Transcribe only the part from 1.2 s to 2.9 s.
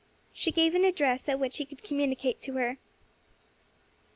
at which he could communicate to her.